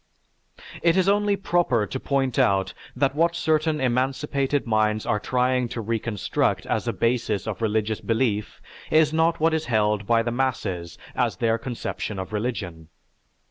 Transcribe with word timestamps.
"_)It 0.81 0.97
is 0.97 1.07
only 1.07 1.35
proper 1.35 1.85
to 1.85 1.99
point 1.99 2.39
out 2.39 2.73
that 2.95 3.13
what 3.13 3.35
certain 3.35 3.79
emancipated 3.79 4.65
minds 4.65 5.05
are 5.05 5.19
trying 5.19 5.69
to 5.69 5.79
reconstruct 5.81 6.65
as 6.65 6.87
a 6.87 6.91
basis 6.91 7.45
of 7.45 7.61
religious 7.61 8.01
belief 8.01 8.63
is 8.89 9.13
not 9.13 9.39
what 9.39 9.53
is 9.53 9.65
held 9.65 10.07
by 10.07 10.23
the 10.23 10.31
masses 10.31 10.97
as 11.13 11.35
their 11.35 11.59
conception 11.59 12.17
of 12.17 12.33
religion. 12.33 12.87